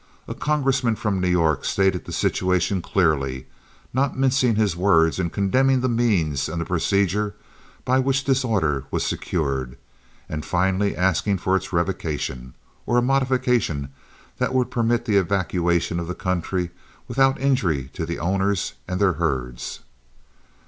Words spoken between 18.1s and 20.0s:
owners and their herds.